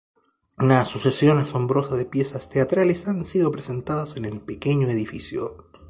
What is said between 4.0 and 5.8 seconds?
en el pequeño edificio.